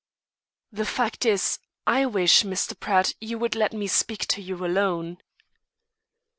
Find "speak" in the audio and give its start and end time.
3.85-4.25